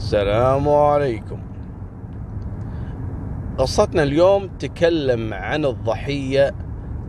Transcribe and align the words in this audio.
السلام 0.00 0.68
عليكم. 0.68 1.38
قصتنا 3.58 4.02
اليوم 4.02 4.48
تكلم 4.58 5.34
عن 5.34 5.64
الضحية 5.64 6.54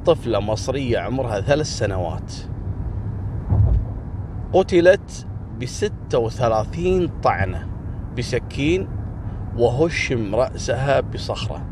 طفلة 0.06 0.40
مصرية 0.40 1.00
عمرها 1.00 1.42
ثلاث 1.42 1.66
سنوات. 1.68 2.34
قتلت 4.54 5.28
بستة 5.62 6.20
وثلاثين 6.20 7.10
طعنة 7.24 7.68
بسكين 8.18 8.88
وهشم 9.58 10.36
رأسها 10.36 11.00
بصخرة. 11.00 11.66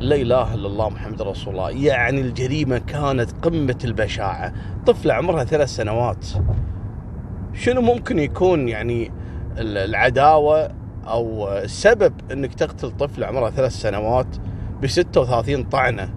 لا 0.00 0.16
إله 0.16 0.54
إلا 0.54 0.66
الله 0.66 0.88
محمد 0.88 1.22
رسول 1.22 1.54
الله. 1.54 1.70
يعني 1.70 2.20
الجريمة 2.20 2.78
كانت 2.78 3.32
قمة 3.42 3.78
البشاعة. 3.84 4.52
طفلة 4.86 5.14
عمرها 5.14 5.44
ثلاث 5.44 5.68
سنوات. 5.68 6.26
شنو 7.52 7.80
ممكن 7.80 8.18
يكون 8.18 8.68
يعني 8.68 9.21
العداوة 9.58 10.70
أو 11.06 11.48
السبب 11.48 12.12
أنك 12.32 12.54
تقتل 12.54 12.90
طفل 12.90 13.24
عمرها 13.24 13.50
ثلاث 13.50 13.72
سنوات 13.72 14.36
ب 14.82 14.86
36 14.86 15.64
طعنة. 15.64 16.14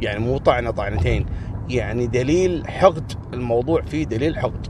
يعني 0.00 0.18
مو 0.18 0.38
طعنة 0.38 0.70
طعنتين. 0.70 1.26
يعني 1.68 2.06
دليل 2.06 2.68
حقد 2.68 3.12
الموضوع 3.34 3.82
فيه 3.82 4.04
دليل 4.04 4.38
حقد. 4.38 4.66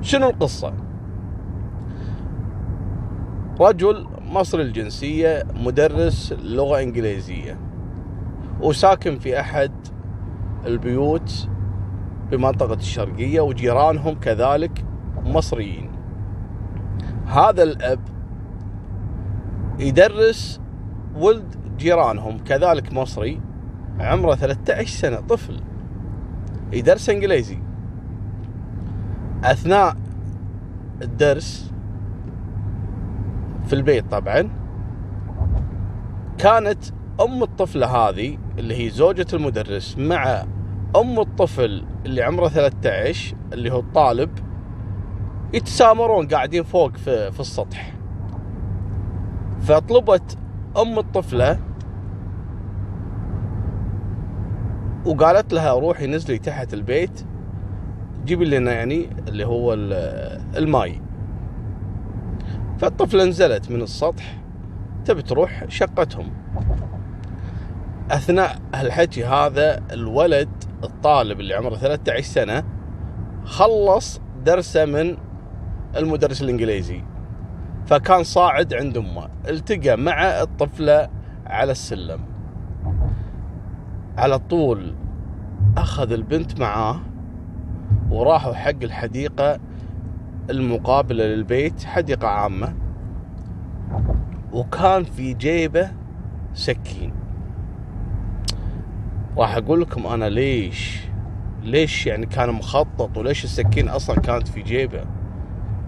شنو 0.00 0.28
القصة؟ 0.30 0.72
رجل 3.60 4.06
مصري 4.30 4.62
الجنسية 4.62 5.42
مدرس 5.54 6.34
لغة 6.42 6.80
إنجليزية 6.82 7.58
وساكن 8.60 9.18
في 9.18 9.40
أحد 9.40 9.72
البيوت 10.66 11.48
بمنطقة 12.30 12.74
الشرقية 12.74 13.40
وجيرانهم 13.40 14.14
كذلك 14.14 14.84
مصريين. 15.24 15.89
هذا 17.30 17.62
الأب 17.62 18.00
يدرس 19.78 20.60
ولد 21.16 21.56
جيرانهم 21.78 22.38
كذلك 22.38 22.92
مصري 22.92 23.40
عمره 24.00 24.34
13 24.34 24.86
سنة 24.86 25.20
طفل. 25.20 25.60
يدرس 26.72 27.10
إنجليزي. 27.10 27.58
أثناء 29.44 29.96
الدرس 31.02 31.72
في 33.66 33.72
البيت 33.72 34.10
طبعا 34.10 34.48
كانت 36.38 36.84
أم 37.20 37.42
الطفلة 37.42 37.86
هذه 37.86 38.38
اللي 38.58 38.84
هي 38.84 38.90
زوجة 38.90 39.26
المدرس 39.32 39.98
مع 39.98 40.44
أم 40.96 41.20
الطفل 41.20 41.84
اللي 42.06 42.22
عمره 42.22 42.48
13 42.48 43.36
اللي 43.52 43.72
هو 43.72 43.80
الطالب 43.80 44.30
يتسامرون 45.52 46.28
قاعدين 46.28 46.62
فوق 46.62 46.96
في, 46.96 47.32
في 47.32 47.40
السطح. 47.40 47.92
فطلبت 49.60 50.38
أم 50.76 50.98
الطفلة 50.98 51.58
وقالت 55.06 55.52
لها 55.52 55.72
روحي 55.72 56.06
نزلي 56.06 56.38
تحت 56.38 56.74
البيت 56.74 57.24
جيبي 58.24 58.44
لنا 58.44 58.72
يعني 58.72 59.10
اللي 59.28 59.46
هو 59.46 59.74
الماي. 60.56 61.02
فالطفلة 62.78 63.24
نزلت 63.24 63.70
من 63.70 63.82
السطح 63.82 64.38
تبي 65.04 65.22
تروح؟ 65.22 65.64
شقتهم. 65.68 66.30
أثناء 68.10 68.58
هالحكي 68.74 69.24
هذا 69.24 69.82
الولد 69.92 70.48
الطالب 70.84 71.40
اللي 71.40 71.54
عمره 71.54 71.76
13 71.76 72.22
سنة 72.22 72.64
خلص 73.44 74.20
درسه 74.44 74.84
من 74.84 75.16
المدرس 75.96 76.42
الإنجليزي. 76.42 77.02
فكان 77.86 78.22
صاعد 78.22 78.74
عند 78.74 78.96
أمه. 78.96 79.28
التقى 79.48 79.96
مع 79.96 80.22
الطفلة 80.22 81.08
على 81.46 81.72
السلم. 81.72 82.20
على 84.18 84.38
طول 84.38 84.94
أخذ 85.76 86.12
البنت 86.12 86.60
معاه 86.60 87.00
وراحوا 88.10 88.54
حق 88.54 88.82
الحديقة 88.82 89.58
المقابلة 90.50 91.24
للبيت 91.24 91.84
حديقة 91.84 92.28
عامة. 92.28 92.74
وكان 94.52 95.04
في 95.04 95.34
جيبه 95.34 95.90
سكين. 96.54 97.12
راح 99.36 99.56
أقول 99.56 99.80
لكم 99.80 100.06
أنا 100.06 100.28
ليش 100.28 101.00
ليش 101.62 102.06
يعني 102.06 102.26
كان 102.26 102.50
مخطط 102.50 103.16
وليش 103.16 103.44
السكين 103.44 103.88
أصلا 103.88 104.20
كانت 104.20 104.48
في 104.48 104.62
جيبه؟ 104.62 105.04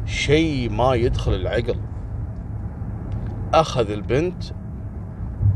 شيء 0.06 0.70
ما 0.70 0.94
يدخل 0.94 1.34
العقل. 1.34 1.76
أخذ 3.54 3.90
البنت 3.90 4.44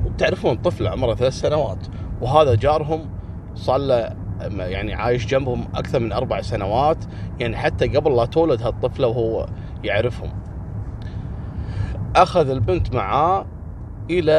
وتعرفون 0.06 0.56
طفل 0.56 0.86
عمره 0.86 1.14
ثلاث 1.14 1.32
سنوات 1.32 1.86
وهذا 2.20 2.54
جارهم 2.54 3.08
صار 3.54 3.78
له 3.78 4.16
يعني 4.58 4.94
عايش 4.94 5.26
جنبهم 5.26 5.68
أكثر 5.74 5.98
من 5.98 6.12
أربع 6.12 6.40
سنوات 6.40 7.04
يعني 7.40 7.56
حتى 7.56 7.88
قبل 7.88 8.16
لا 8.16 8.24
تولد 8.24 8.62
هالطفلة 8.62 9.06
وهو 9.06 9.46
يعرفهم. 9.84 10.30
أخذ 12.16 12.50
البنت 12.50 12.94
معاه 12.94 13.46
إلى 14.10 14.32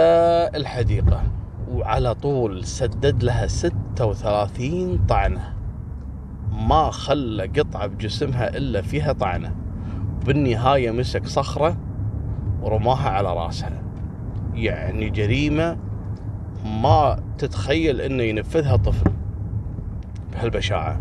الحديقة 0.56 1.24
وعلى 1.72 2.16
طول 2.16 2.66
سدد 2.66 3.24
لها 3.24 3.48
36 3.48 5.06
طعنة. 5.08 5.54
ما 6.52 6.92
خلى 6.92 7.48
قطعة 7.48 7.88
بجسمها 7.88 8.58
إلا 8.58 8.82
فيها 8.82 9.14
طعنة. 9.14 9.56
بالنهاية 10.28 10.92
مسك 10.92 11.28
صخرة 11.28 11.78
ورماها 12.62 13.10
على 13.10 13.34
راسها. 13.34 13.84
يعني 14.54 15.10
جريمة 15.10 15.78
ما 16.66 17.20
تتخيل 17.38 18.02
إنه 18.02 18.24
ينفذها 18.24 18.76
طفل 18.76 19.12
بهالبشاعة. 20.32 21.00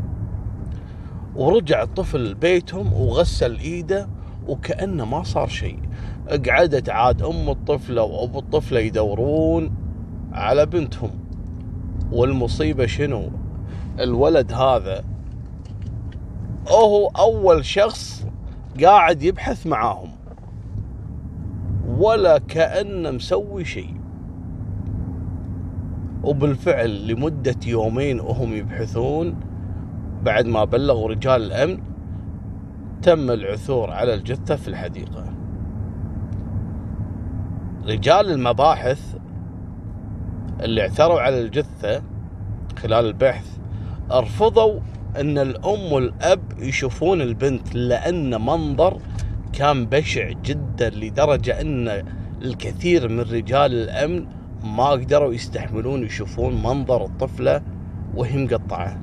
ورجع 1.37 1.83
الطفل 1.83 2.35
بيتهم 2.35 2.93
وغسل 2.93 3.59
إيده 3.59 4.09
وكأنه 4.47 5.05
ما 5.05 5.23
صار 5.23 5.49
شيء. 5.49 5.79
قعدت 6.49 6.89
عاد 6.89 7.23
أم 7.23 7.51
الطفلة 7.51 8.03
وابو 8.03 8.39
الطفلة 8.39 8.81
يدورون 8.81 9.75
على 10.33 10.67
بنتهم. 10.67 11.11
والمصيبة 12.13 12.87
شنو؟ 12.87 13.31
الولد 14.01 14.53
هذا 14.53 15.05
هو 16.69 17.07
أول 17.07 17.65
شخص 17.65 18.27
قاعد 18.85 19.23
يبحث 19.23 19.67
معاهم. 19.67 20.11
ولا 21.99 22.39
كأنه 22.39 23.11
مسوي 23.11 23.65
شيء. 23.65 23.97
وبالفعل 26.23 27.07
لمدة 27.07 27.57
يومين 27.67 28.21
وهم 28.21 28.53
يبحثون 28.53 29.35
بعد 30.23 30.47
ما 30.47 30.65
بلغوا 30.65 31.09
رجال 31.09 31.43
الأمن 31.43 31.79
تم 33.03 33.31
العثور 33.31 33.91
على 33.91 34.15
الجثة 34.15 34.57
في 34.57 34.69
الحديقة. 34.69 35.25
رجال 37.87 38.31
المباحث 38.31 39.17
اللي 40.61 40.83
اعثروا 40.83 41.21
على 41.21 41.41
الجثة 41.41 42.03
خلال 42.79 43.07
البحث 43.07 43.59
رفضوا 44.11 44.81
إن 45.21 45.39
الأم 45.39 45.93
والأب 45.93 46.41
يشوفون 46.59 47.21
البنت 47.21 47.75
لأن 47.75 48.41
منظر 48.41 49.01
كان 49.53 49.87
بشع 49.87 50.31
جدا 50.45 50.91
لدرجة 50.91 51.61
إن 51.61 52.05
الكثير 52.43 53.09
من 53.09 53.21
رجال 53.21 53.75
الأمن 53.75 54.27
ما 54.65 54.91
قدروا 54.91 55.35
يستحملون 55.35 56.05
يشوفون 56.05 56.63
منظر 56.63 57.05
الطفلة 57.05 57.63
وهي 58.15 58.45
مقطعة. 58.45 59.01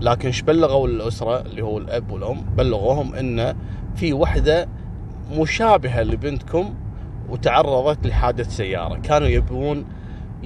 لكن 0.00 0.26
إيش 0.26 0.42
بلغوا 0.42 0.88
الأسرة 0.88 1.40
اللي 1.40 1.62
هو 1.62 1.78
الأب 1.78 2.10
والأم؟ 2.10 2.40
بلغوهم 2.56 3.14
إن 3.14 3.56
في 3.96 4.12
وحدة 4.12 4.68
مشابهة 5.38 6.02
لبنتكم 6.02 6.74
وتعرضت 7.28 8.06
لحادث 8.06 8.56
سيارة. 8.56 8.96
كانوا 8.96 9.28
يبون 9.28 9.84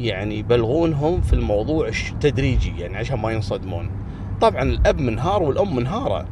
يعني 0.07 0.39
يبلغونهم 0.39 1.21
في 1.21 1.33
الموضوع 1.33 1.91
تدريجي 2.21 2.81
يعني 2.81 2.97
عشان 2.97 3.19
ما 3.19 3.33
ينصدمون. 3.33 3.91
طبعا 4.41 4.63
الأب 4.63 5.01
منهار 5.01 5.43
والأم 5.43 5.77
منهارة. 5.77 6.27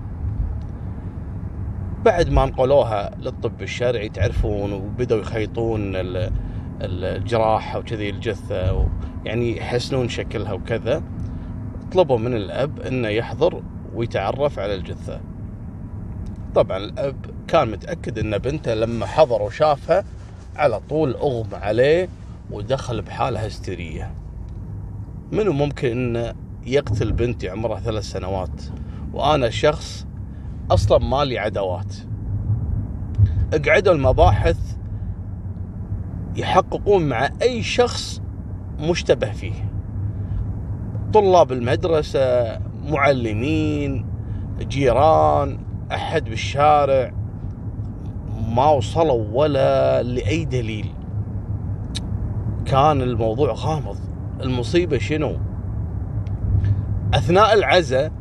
بعد 2.05 2.31
ما 2.31 2.47
نقلوها 2.47 3.11
للطب 3.21 3.63
الشرعي 3.63 4.09
تعرفون 4.09 4.73
وبدأوا 4.73 5.21
يخيطون 5.21 5.93
الجراحة 6.83 7.79
وكذي 7.79 8.11
الجثة 8.11 8.89
يعني 9.25 9.57
يحسنون 9.57 10.09
شكلها 10.09 10.53
وكذا. 10.53 11.03
طلبوا 11.93 12.19
من 12.19 12.35
الأب 12.35 12.81
أنه 12.81 13.09
يحضر 13.09 13.63
ويتعرف 13.95 14.59
على 14.59 14.75
الجثة. 14.75 15.21
طبعا 16.55 16.77
الأب 16.77 17.17
كان 17.49 17.71
متأكد 17.71 18.19
أن 18.19 18.39
بنته 18.39 18.75
لما 18.75 19.07
حضر 19.07 19.43
وشافها 19.43 20.05
على 20.57 20.81
طول 20.89 21.15
أغمى 21.15 21.57
عليه 21.57 22.09
ودخل 22.51 23.03
بحالة 23.03 23.41
هستيرية. 23.41 24.15
منو 25.33 25.53
ممكن 25.53 25.91
انه 25.91 26.35
يقتل 26.67 27.13
بنتي 27.13 27.49
عمرها 27.49 27.81
ثلاث 27.81 28.05
سنوات 28.05 28.63
وأنا 29.13 29.51
شخص 29.51 30.07
أصلا 30.71 30.99
ما 30.99 31.25
لي 31.25 31.39
عداوات 31.39 31.97
اقعدوا 33.53 33.93
المباحث 33.93 34.77
يحققون 36.37 37.09
مع 37.09 37.31
أي 37.43 37.63
شخص 37.63 38.23
مشتبه 38.81 39.33
فيه. 39.33 39.71
طلاب 41.13 41.53
المدرسة 41.53 42.59
معلمين 42.85 44.07
جيران 44.61 45.59
أحد 45.93 46.25
بالشارع. 46.25 47.13
ما 48.49 48.67
وصلوا 48.67 49.27
ولا 49.33 50.03
لأي 50.03 50.45
دليل. 50.45 50.96
كان 52.67 53.03
الموضوع 53.03 53.53
غامض. 53.53 53.97
المصيبة 54.41 54.99
شنو؟ 54.99 55.37
أثناء 57.15 57.55
العزاء 57.55 58.13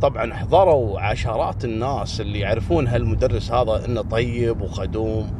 طبعا 0.00 0.34
حضروا 0.34 1.00
عشرات 1.00 1.64
الناس 1.64 2.20
اللي 2.20 2.38
يعرفون 2.38 2.86
هالمدرس 2.88 3.52
هذا 3.52 3.84
إنه 3.84 4.02
طيب 4.02 4.60
وخدوم 4.60 5.30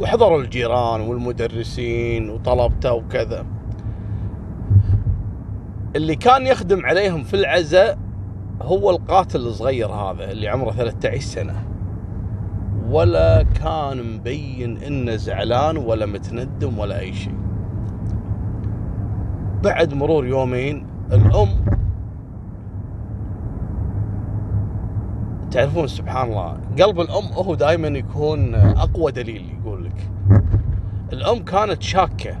وحضروا 0.00 0.40
الجيران 0.40 1.00
والمدرسين 1.00 2.30
وطلبته 2.30 2.92
وكذا. 2.92 3.46
اللي 5.96 6.16
كان 6.16 6.46
يخدم 6.46 6.86
عليهم 6.86 7.22
في 7.22 7.34
العزاء 7.34 7.98
هو 8.62 8.90
القاتل 8.90 9.40
الصغير 9.40 9.88
هذا 9.88 10.30
اللي 10.30 10.48
عمره 10.48 10.70
13 10.70 11.20
سنة. 11.20 11.64
ولا 12.90 13.42
كان 13.42 14.14
مبين 14.14 14.76
إنه 14.76 15.16
زعلان 15.16 15.76
ولا 15.76 16.06
متندم 16.06 16.78
ولا 16.78 17.00
أي 17.00 17.12
شيء. 17.12 17.43
بعد 19.64 19.94
مرور 19.94 20.26
يومين 20.26 20.86
الأم 21.12 21.48
تعرفون 25.50 25.86
سبحان 25.86 26.28
الله 26.28 26.60
قلب 26.80 27.00
الأم 27.00 27.24
هو 27.32 27.54
دائما 27.54 27.88
يكون 27.88 28.54
أقوى 28.54 29.12
دليل 29.12 29.54
يقول 29.60 29.84
لك. 29.84 30.10
الأم 31.12 31.38
كانت 31.44 31.82
شاكة. 31.82 32.36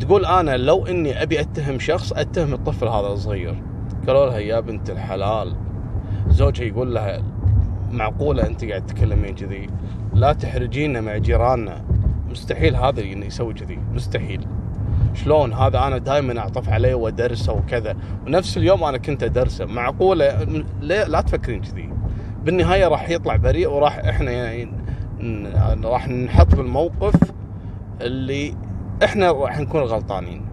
تقول 0.00 0.24
أنا 0.24 0.56
لو 0.56 0.86
إني 0.86 1.22
أبي 1.22 1.40
أتهم 1.40 1.78
شخص 1.78 2.12
أتهم 2.12 2.54
الطفل 2.54 2.88
هذا 2.88 3.06
الصغير. 3.06 3.62
قالوا 4.06 4.26
لها 4.26 4.38
يا 4.38 4.60
بنت 4.60 4.90
الحلال. 4.90 5.56
زوجها 6.28 6.64
يقول 6.64 6.94
لها 6.94 7.22
معقولة 7.92 8.46
أنت 8.46 8.64
قاعد 8.64 8.86
تتكلمين 8.86 9.34
كذي؟ 9.34 9.66
لا 10.14 10.32
تحرجينا 10.32 11.00
مع 11.00 11.16
جيراننا. 11.16 11.84
مستحيل 12.30 12.76
هذا 12.76 13.00
يسوي 13.00 13.54
كذي. 13.54 13.78
مستحيل. 13.92 14.46
شلون 15.16 15.52
هذا 15.52 15.78
أنا 15.78 15.98
دائما 15.98 16.38
أعطف 16.38 16.68
عليه 16.68 16.94
وأدرسه 16.94 17.52
وكذا. 17.52 17.96
ونفس 18.26 18.56
اليوم 18.56 18.84
أنا 18.84 18.98
كنت 18.98 19.22
أدرسه. 19.22 19.64
معقولة؟ 19.64 20.44
لا 20.80 21.20
تفكرين 21.20 21.60
كذي. 21.60 21.92
بالنهاية 22.44 22.88
راح 22.88 23.10
يطلع 23.10 23.36
بريء 23.36 23.70
وراح 23.70 23.98
إحنا 23.98 24.30
يعني 24.30 24.68
راح 25.84 26.08
نحط 26.08 26.54
بالموقف 26.54 27.14
اللي 28.00 28.54
إحنا 29.04 29.32
راح 29.32 29.58
نكون 29.58 29.80
غلطانين. 29.80 30.46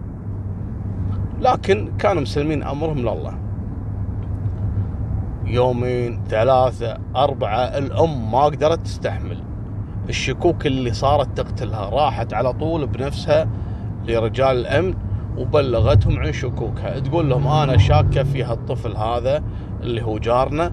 لكن 1.40 1.92
كانوا 1.98 2.22
مسلمين 2.22 2.62
أمرهم 2.62 2.98
لله. 2.98 3.34
يومين 5.44 6.20
ثلاثة 6.28 6.98
أربعة 7.16 7.58
الأم 7.58 8.32
ما 8.32 8.44
قدرت 8.44 8.80
تستحمل. 8.80 9.42
الشكوك 10.08 10.66
اللي 10.66 10.92
صارت 10.92 11.36
تقتلها 11.40 11.88
راحت 11.88 12.34
على 12.34 12.52
طول 12.52 12.86
بنفسها 12.86 13.48
لرجال 14.08 14.56
الأمن 14.56 14.94
وبلغتهم 15.36 16.18
عن 16.18 16.32
شكوكها. 16.32 16.98
تقول 16.98 17.30
لهم 17.30 17.46
أنا 17.46 17.78
شاكة 17.78 18.22
في 18.22 18.44
هالطفل 18.44 18.96
هذا 18.96 19.42
اللي 19.82 20.02
هو 20.02 20.18
جارنا 20.18 20.72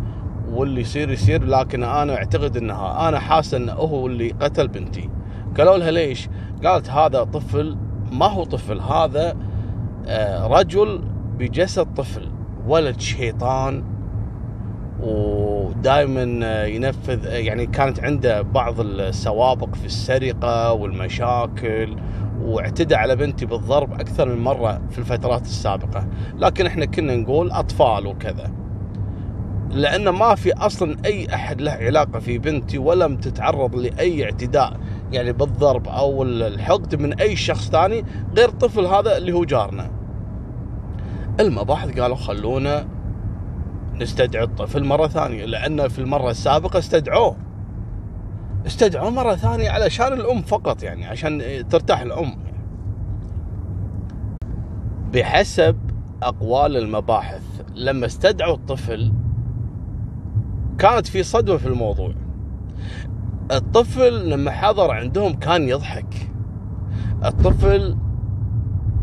واللي 0.51 0.81
يصير 0.81 1.09
يصير 1.11 1.43
لكن 1.45 1.83
أنا 1.83 2.15
أعتقد 2.15 2.57
أنها 2.57 3.09
أنا 3.09 3.19
حاسة 3.19 3.57
أنه 3.57 3.73
هو 3.73 4.07
اللي 4.07 4.29
قتل 4.29 4.67
بنتي. 4.67 5.09
قالوا 5.57 5.77
لها 5.77 5.91
ليش؟ 5.91 6.29
قالت 6.63 6.89
هذا 6.89 7.23
طفل 7.23 7.77
ما 8.11 8.25
هو 8.25 8.43
طفل 8.43 8.79
هذا 8.79 9.35
آه، 10.07 10.47
رجل 10.47 11.01
بجسد 11.37 11.93
طفل 11.93 12.29
ولد 12.67 12.99
شيطان 12.99 13.83
ودائما 14.99 16.39
آه، 16.43 16.65
ينفذ 16.65 17.27
آه، 17.27 17.37
يعني 17.37 17.65
كانت 17.65 17.99
عنده 17.99 18.41
بعض 18.41 18.79
السوابق 18.79 19.75
في 19.75 19.85
السرقة 19.85 20.73
والمشاكل 20.73 21.95
واعتدى 22.51 22.95
على 22.95 23.15
بنتي 23.15 23.45
بالضرب 23.45 23.93
أكثر 23.93 24.29
من 24.29 24.43
مرة 24.43 24.81
في 24.89 24.99
الفترات 24.99 25.41
السابقة. 25.41 26.07
لكن 26.37 26.65
إحنا 26.65 26.85
كنا 26.85 27.15
نقول 27.15 27.51
أطفال 27.51 28.07
وكذا. 28.07 28.51
لأن 29.69 30.09
ما 30.09 30.35
في 30.35 30.53
أصلا 30.53 30.97
أي 31.05 31.33
أحد 31.33 31.61
له 31.61 31.71
علاقة 31.71 32.19
في 32.19 32.37
بنتي 32.37 32.77
ولم 32.77 33.17
تتعرض 33.17 33.75
لأي 33.75 34.23
اعتداء 34.23 34.77
يعني 35.11 35.33
بالضرب 35.33 35.87
أو 35.87 36.23
الحقد 36.23 36.95
من 36.95 37.19
أي 37.19 37.35
شخص 37.35 37.69
ثاني 37.69 38.05
غير 38.37 38.49
الطفل 38.49 38.85
هذا 38.85 39.17
اللي 39.17 39.31
هو 39.31 39.45
جارنا. 39.45 39.91
المباحث 41.39 41.99
قالوا 41.99 42.15
خلونا 42.15 42.87
نستدعي 43.95 44.43
الطفل 44.43 44.83
مرة 44.83 45.07
ثانية 45.07 45.45
لأن 45.45 45.87
في 45.87 45.99
المرة 45.99 46.29
السابقة 46.29 46.79
استدعوه. 46.79 47.35
استدعوه 48.65 49.09
مرة 49.09 49.35
ثانية 49.35 49.69
علشان 49.69 50.13
الأم 50.13 50.41
فقط 50.41 50.83
يعني 50.83 51.05
عشان 51.05 51.41
ترتاح 51.69 52.01
الأم. 52.01 52.35
بحسب 55.13 55.77
أقوال 56.23 56.77
المباحث 56.77 57.41
لما 57.75 58.05
استدعوا 58.05 58.55
الطفل 58.55 59.13
كانت 60.77 61.07
في 61.07 61.23
صدمة 61.23 61.57
في 61.57 61.67
الموضوع. 61.67 62.13
الطفل 63.51 64.29
لما 64.29 64.51
حضر 64.51 64.91
عندهم 64.91 65.33
كان 65.33 65.69
يضحك. 65.69 66.31
الطفل 67.25 67.97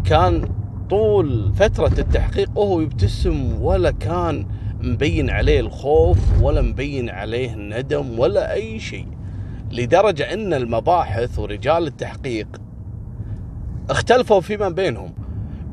كان 0.04 0.48
طول 0.90 1.52
فترة 1.54 2.00
التحقيق 2.00 2.58
وهو 2.58 2.80
يبتسم 2.80 3.62
ولا 3.62 3.90
كان 3.90 4.46
مبين 4.80 5.30
عليه 5.30 5.60
الخوف 5.60 6.42
ولا 6.42 6.62
مبين 6.62 7.10
عليه 7.10 7.54
الندم 7.54 8.18
ولا 8.18 8.52
أي 8.52 8.78
شيء. 8.78 9.17
لدرجة 9.72 10.32
أن 10.32 10.54
المباحث 10.54 11.38
ورجال 11.38 11.86
التحقيق 11.86 12.48
اختلفوا 13.90 14.40
فيما 14.40 14.68
بينهم 14.68 15.14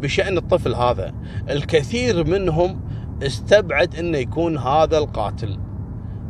بشأن 0.02 0.38
الطفل 0.38 0.76
هذا. 0.76 1.14
الكثير 1.50 2.28
منهم 2.28 2.82
استبعد 3.24 3.96
أنه 3.96 4.18
يكون 4.18 4.58
هذا 4.58 4.98
القاتل 4.98 5.60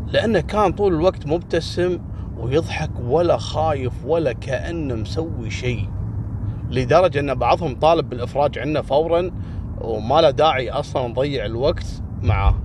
لأنه 0.08 0.40
كان 0.40 0.72
طول 0.72 0.94
الوقت 0.94 1.28
مبتسم 1.28 2.00
ويضحك 2.38 2.92
ولا 3.04 3.38
خايف 3.38 3.94
ولا 4.06 4.34
كأنه 4.34 4.96
مسوي 4.96 5.50
شيء 5.50 5.90
لدرجة 6.72 7.20
أن 7.20 7.34
بعضهم 7.34 7.76
طالب 7.76 8.10
بالإفراج 8.10 8.60
عنه 8.60 8.82
فورا 8.82 9.32
وما 9.82 10.22
له 10.22 10.30
داعي 10.30 10.70
أصلا 10.70 11.08
نضيع 11.08 11.46
الوقت 11.46 11.86
معاه 12.24 12.65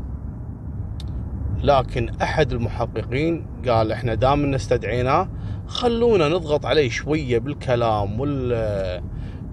لكن 1.63 2.09
أحد 2.23 2.53
المحققين 2.53 3.47
قال 3.69 3.93
إحنا 3.93 4.15
دام 4.15 4.55
استدعيناه 4.55 5.29
خلونا 5.67 6.29
نضغط 6.29 6.67
عليه 6.67 6.89
شوية 6.89 7.39
بالكلام 7.39 8.21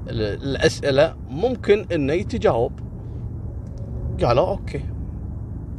والأسئلة 0.08 1.16
ممكن 1.30 1.86
إنه 1.92 2.14
يتجاوب. 2.14 2.72
قالوا 4.24 4.48
أوكي. 4.48 4.82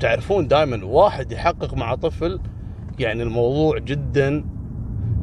تعرفون 0.00 0.48
دائما 0.48 0.84
واحد 0.84 1.32
يحقق 1.32 1.74
مع 1.74 1.94
طفل 1.94 2.40
يعني 2.98 3.22
الموضوع 3.22 3.78
جدا 3.78 4.44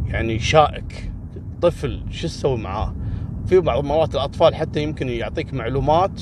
يعني 0.07 0.39
شائك. 0.39 1.11
طفل 1.61 2.03
شو 2.09 2.27
تسوي 2.27 2.57
معاه؟ 2.57 2.95
في 3.45 3.59
بعض 3.59 3.79
المرات 3.79 4.15
الأطفال 4.15 4.55
حتى 4.55 4.83
يمكن 4.83 5.09
يعطيك 5.09 5.53
معلومات 5.53 6.21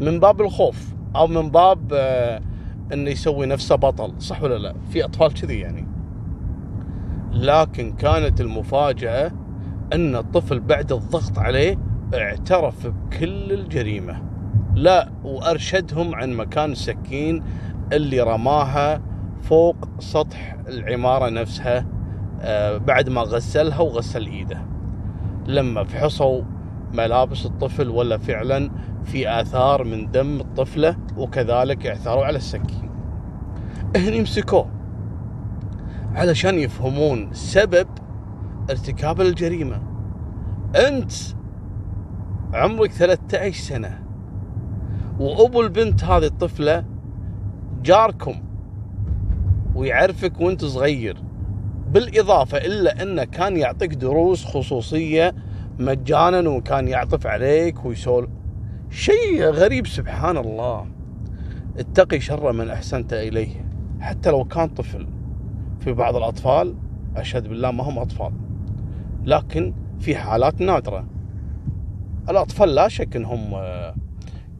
من 0.00 0.20
باب 0.20 0.40
الخوف 0.40 0.94
أو 1.16 1.26
من 1.26 1.50
باب 1.50 1.92
آه 1.92 2.40
إنه 2.92 3.10
يسوي 3.10 3.46
نفسه 3.46 3.74
بطل 3.76 4.12
صح 4.18 4.42
ولا 4.42 4.58
لا؟ 4.58 4.74
في 4.90 5.04
أطفال 5.04 5.34
كذي 5.34 5.60
يعني. 5.60 5.86
لكن 7.32 7.92
كانت 7.92 8.40
المفاجأة 8.40 9.32
إن 9.92 10.16
الطفل 10.16 10.60
بعد 10.60 10.92
الضغط 10.92 11.38
عليه 11.38 11.78
اعترف 12.14 12.86
بكل 12.86 13.52
الجريمة. 13.52 14.22
لا 14.74 15.10
وأرشدهم 15.24 16.14
عن 16.14 16.32
مكان 16.32 16.72
السكين 16.72 17.42
اللي 17.92 18.20
رماها 18.20 19.02
فوق 19.42 19.76
سطح 19.98 20.56
العمارة 20.68 21.28
نفسها 21.28 21.86
آه، 22.40 22.76
بعد 22.76 23.08
ما 23.08 23.20
غسلها 23.20 23.80
وغسل 23.80 24.26
إيده. 24.26 24.58
لما 25.46 25.84
فحصوا 25.84 26.42
ملابس 26.92 27.46
الطفل 27.46 27.88
ولا 27.88 28.18
فعلا 28.18 28.70
في 29.04 29.40
آثار 29.40 29.84
من 29.84 30.10
دم 30.10 30.40
الطفلة 30.40 30.96
وكذلك 31.16 31.86
اعثروا 31.86 32.24
على 32.24 32.36
السكين. 32.36 32.90
هني 33.96 34.20
مسكوه 34.20 34.70
علشان 36.14 36.58
يفهمون 36.58 37.32
سبب 37.32 37.86
ارتكاب 38.70 39.20
الجريمة. 39.20 39.82
أنت 40.88 41.12
عمرك 42.54 42.92
13 42.92 43.62
سنة 43.62 44.02
وأبو 45.18 45.60
البنت 45.60 46.04
هذه 46.04 46.26
الطفلة 46.26 46.84
جاركم 47.82 48.34
ويعرفك 49.74 50.40
وأنت 50.40 50.64
صغير. 50.64 51.16
بالإضافة 51.92 52.58
إلا 52.58 53.02
أنه 53.02 53.24
كان 53.24 53.56
يعطيك 53.56 53.94
دروس 53.94 54.44
خصوصية 54.44 55.34
مجانا 55.78 56.50
وكان 56.50 56.88
يعطف 56.88 57.26
عليك 57.26 57.84
ويسول. 57.84 58.28
شيء 58.90 59.42
غريب 59.42 59.86
سبحان 59.86 60.36
الله 60.36 60.86
اتقي 61.78 62.20
شر 62.20 62.52
من 62.52 62.70
أحسنت 62.70 63.12
إليه. 63.12 63.64
حتى 64.00 64.30
لو 64.30 64.44
كان 64.44 64.68
طفل 64.68 65.06
في 65.80 65.92
بعض 65.92 66.16
الأطفال 66.16 66.74
أشهد 67.16 67.48
بالله 67.48 67.70
ما 67.70 67.84
هم 67.84 67.98
أطفال. 67.98 68.32
لكن 69.24 69.74
في 70.00 70.16
حالات 70.16 70.60
نادرة. 70.60 71.06
الأطفال 72.28 72.74
لا 72.74 72.88
شك 72.88 73.16
أنهم 73.16 73.54
آه، 73.54 73.94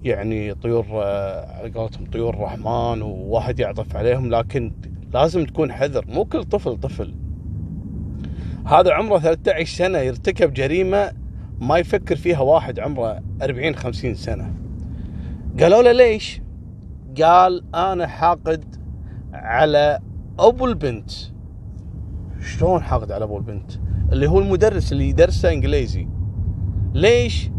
يعني 0.04 0.54
طيور 0.54 0.86
آه، 0.92 1.58
على 1.58 1.70
قولتهم 1.70 2.06
طيور 2.06 2.34
الرحمن 2.34 3.02
وواحد 3.02 3.60
يعطف 3.60 3.96
عليهم 3.96 4.30
لكن 4.30 4.72
لازم 5.12 5.44
تكون 5.44 5.72
حذر. 5.72 6.04
مو 6.08 6.24
كل 6.24 6.44
طفل 6.44 6.76
طفل. 6.76 7.14
هذا 8.66 8.92
عمره 8.92 9.18
13 9.18 9.76
سنة 9.76 9.98
يرتكب 9.98 10.52
جريمة 10.52 11.12
ما 11.60 11.78
يفكر 11.78 12.16
فيها 12.16 12.40
واحد 12.40 12.80
عمره 12.80 13.22
40 13.42 13.74
50 13.74 14.14
سنة. 14.14 14.54
قالوا 15.60 15.82
له 15.82 15.92
ليش؟ 15.92 16.40
قال 17.22 17.64
أنا 17.74 18.06
حاقد 18.06 18.64
على 19.32 19.98
أبو 20.38 20.66
البنت. 20.66 21.10
شلون 22.40 22.82
حاقد 22.82 23.12
على 23.12 23.24
أبو 23.24 23.36
البنت؟ 23.36 23.72
اللي 24.12 24.28
هو 24.28 24.38
المدرس 24.38 24.92
اللي 24.92 25.08
يدرسه 25.08 25.52
إنجليزي. 25.52 26.08
ليش؟ 26.94 27.50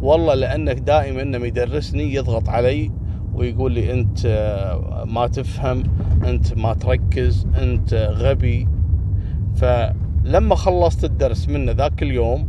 والله 0.00 0.34
لأنك 0.34 0.78
دائما 0.78 1.20
لما 1.20 1.46
يدرسني 1.46 2.14
يضغط 2.14 2.48
علي 2.48 2.90
ويقول 3.34 3.72
لي 3.72 3.92
أنت 3.92 4.26
ما 5.06 5.26
تفهم 5.26 5.82
أنت 6.24 6.58
ما 6.58 6.74
تركز 6.74 7.46
أنت 7.62 7.94
غبي. 7.94 8.68
فلما 9.56 10.54
خلصت 10.54 11.04
الدرس 11.04 11.48
منه 11.48 11.72
ذاك 11.72 12.02
اليوم 12.02 12.48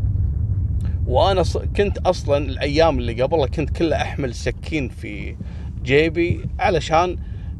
وأنا 1.07 1.43
كنت 1.77 1.97
أصلا 1.97 2.37
الأيام 2.37 2.99
اللي 2.99 3.21
قبلها 3.21 3.47
كنت 3.47 3.69
كله 3.69 3.95
أحمل 3.95 4.33
سكين 4.33 4.89
في 4.89 5.37
جيبي 5.83 6.45
علشان 6.59 7.17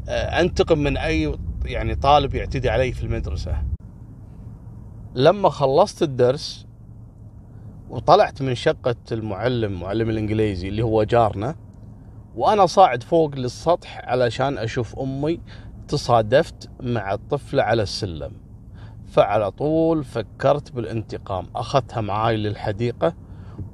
آه، 0.08 0.40
أنتقم 0.40 0.78
من 0.78 0.96
أي 0.96 1.34
يعني 1.64 1.94
طالب 1.94 2.34
يعتدي 2.34 2.70
علي 2.70 2.92
في 2.92 3.02
المدرسة. 3.04 3.62
لما 5.14 5.48
خلصت 5.48 6.02
الدرس 6.02 6.66
وطلعت 7.90 8.42
من 8.42 8.54
شقة 8.54 8.96
المعلم 9.12 9.80
معلم 9.80 10.10
الإنجليزي 10.10 10.68
اللي 10.68 10.82
هو 10.82 11.02
جارنا 11.02 11.56
وأنا 12.36 12.66
صاعد 12.66 13.02
فوق 13.02 13.34
للسطح 13.34 13.98
علشان 14.04 14.58
أشوف 14.58 14.98
أمي 14.98 15.40
تصادفت 15.88 16.70
مع 16.82 17.12
الطفلة 17.12 17.62
على 17.62 17.82
السلم. 17.82 18.32
فعلى 19.16 19.50
طول 19.50 20.04
فكرت 20.04 20.72
بالانتقام. 20.72 21.46
أخذتها 21.56 22.00
معاي 22.00 22.36
للحديقة 22.36 23.14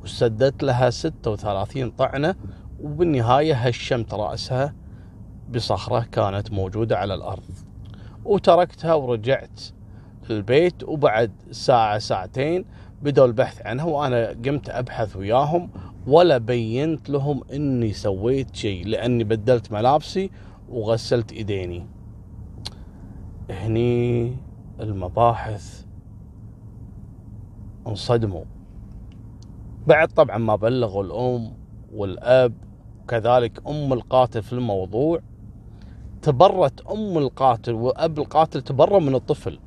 وسددت 0.03 0.63
لها 0.63 0.91
36 0.91 1.91
طعنة 1.91 2.35
وبالنهاية 2.81 3.55
هشمت 3.55 4.15
رأسها 4.15 4.75
بصخرة 5.55 6.07
كانت 6.13 6.53
موجودة 6.53 6.99
على 6.99 7.15
الأرض. 7.15 7.43
وتركتها 8.25 8.95
ورجعت 8.95 9.61
البيت 10.31 10.85
وبعد 10.85 11.33
ساعة 11.51 11.99
ساعتين 11.99 12.65
بدأوا 13.03 13.27
البحث 13.27 13.67
عنها 13.67 13.85
وأنا 13.85 14.29
قمت 14.29 14.71
أبحث 14.71 15.17
وياهم 15.17 15.71
ولا 16.07 16.39
بينت 16.39 17.11
لهم 17.11 17.41
إني 17.53 17.93
سويت 17.93 18.57
شيء 18.57 18.87
لأني 18.87 19.25
بدلت 19.25 19.73
ملابسي 19.73 20.31
وغسلت 20.69 21.33
إيديني. 21.33 21.87
هني 23.51 24.37
المباحث 24.81 25.87
انصدموا. 27.87 28.45
بعد 29.87 30.09
طبعا 30.09 30.39
ما 30.39 30.57
بلغوا 30.57 31.03
الأم 31.05 31.53
والأب 31.93 32.55
وكذلك 33.03 33.67
أم 33.69 33.93
القاتل 33.93 34.43
في 34.43 34.53
الموضوع 34.53 35.21
تبرت 36.23 36.81
أم 36.81 37.19
القاتل 37.19 37.73
وأب 37.73 38.19
القاتل 38.19 38.63
تبروا 38.63 39.01
من 39.01 39.15
الطفل. 39.15 39.59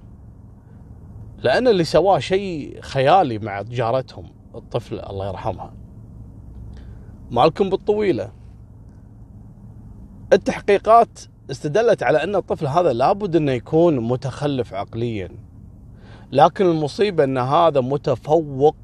لأن 1.37 1.67
اللي 1.67 1.83
سواه 1.83 2.19
شيء 2.19 2.81
خيالي 2.81 3.39
مع 3.39 3.61
جارتهم 3.61 4.25
الطفل 4.55 4.99
الله 4.99 5.27
يرحمها. 5.27 5.73
مالكم 7.31 7.69
بالطويلة. 7.69 8.31
التحقيقات 10.33 11.19
استدلت 11.51 12.03
على 12.03 12.23
أن 12.23 12.35
الطفل 12.35 12.67
هذا 12.67 12.93
لابد 12.93 13.35
أنه 13.35 13.51
يكون 13.51 13.99
متخلف 13.99 14.73
عقليا. 14.73 15.29
لكن 16.31 16.65
المصيبة 16.65 17.23
أن 17.23 17.37
هذا 17.37 17.81
متفوق 17.81 18.75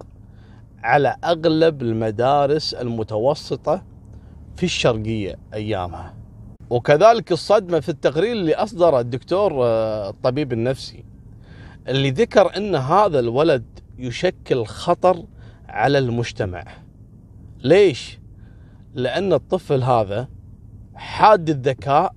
على 0.84 1.16
أغلب 1.24 1.82
المدارس 1.82 2.74
المتوسطة 2.74 3.84
في 4.56 4.64
الشرقية 4.64 5.36
أيامها. 5.54 6.14
وكذلك 6.70 7.32
الصدمة 7.32 7.80
في 7.80 7.90
التقرير 7.90 8.32
اللي 8.32 8.56
أصدره 8.56 9.00
الدكتور 9.00 9.54
آه، 9.66 10.10
الطبيب 10.10 10.54
النفسي 10.54 11.04
اللي 11.88 12.12
ذكر 12.12 12.58
أن 12.58 12.76
هذا 12.76 13.20
الولد 13.20 13.64
يشكل 13.98 14.66
خطر 14.66 15.24
على 15.68 15.98
المجتمع. 15.98 16.64
ليش؟ 17.64 18.20
لأن 18.94 19.34
الطفل 19.34 19.84
هذا 19.84 20.28
حاد 20.96 21.50
الذكاء 21.50 22.14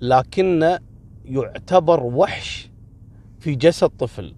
لكنه 0.00 0.78
يعتبر 1.24 2.02
وحش 2.02 2.70
في 3.38 3.54
جسد 3.54 3.88
طفل 3.88 4.34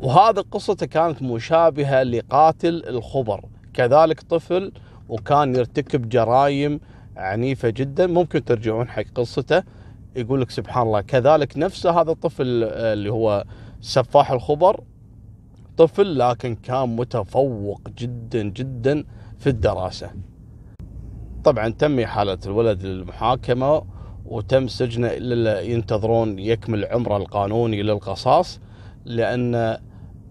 وهذا 0.00 0.40
قصته 0.40 0.86
كانت 0.86 1.22
مشابهة 1.22 2.02
لقاتل 2.02 2.84
الخبر. 2.88 3.44
كذلك 3.74 4.20
طفل 4.20 4.72
وكان 5.08 5.54
يرتكب 5.54 6.08
جرائم 6.08 6.80
عنيفة 7.16 7.70
جدا. 7.70 8.06
ممكن 8.06 8.44
ترجعون 8.44 8.88
حق 8.88 9.04
قصته. 9.14 9.62
يقول 10.16 10.40
لك 10.40 10.50
سبحان 10.50 10.86
الله 10.86 11.00
كذلك 11.00 11.58
نفس 11.58 11.86
هذا 11.86 12.10
الطفل 12.10 12.64
اللي 12.64 13.12
هو 13.12 13.44
سفاح 13.80 14.30
الخبر. 14.30 14.80
طفل 15.76 16.18
لكن 16.18 16.54
كان 16.54 16.96
متفوق 16.96 17.80
جدا 17.98 18.42
جدا 18.42 19.04
في 19.38 19.46
الدراسة. 19.46 20.10
طبعا 21.44 21.68
تم 21.68 22.06
حالة 22.06 22.38
الولد 22.46 22.82
للمحاكمة. 22.82 23.99
وتم 24.30 24.68
سجنه 24.68 25.08
إلا 25.08 25.60
ينتظرون 25.60 26.38
يكمل 26.38 26.84
عمره 26.84 27.16
القانوني 27.16 27.82
للقصاص 27.82 28.60
لأن 29.04 29.54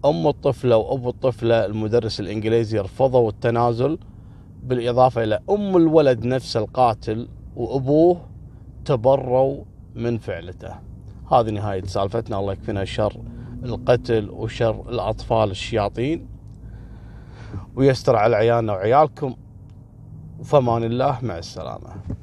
أم 0.04 0.26
الطفلة 0.26 0.76
وابو 0.76 1.08
الطفلة 1.08 1.66
المدرس 1.66 2.20
الإنجليزي 2.20 2.78
رفضوا 2.78 3.30
التنازل 3.30 3.98
بالإضافة 4.62 5.24
إلى 5.24 5.40
أم 5.50 5.76
الولد 5.76 6.24
نفس 6.24 6.56
القاتل 6.56 7.28
وأبوه 7.56 8.20
تبروا 8.84 9.64
من 9.94 10.18
فعلته. 10.18 10.74
هذه 11.32 11.50
نهاية 11.50 11.84
سالفتنا. 11.84 12.38
الله 12.38 12.52
يكفينا 12.52 12.84
شر 12.84 13.16
القتل 13.64 14.30
وشر 14.30 14.84
الأطفال 14.88 15.50
الشياطين. 15.50 16.28
ويستر 17.76 18.16
على 18.16 18.36
عيالنا 18.36 18.72
وعيالكم. 18.72 19.34
وفمان 20.40 20.84
الله. 20.84 21.18
مع 21.22 21.38
السلامة. 21.38 22.19